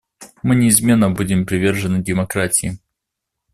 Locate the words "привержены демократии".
1.45-2.79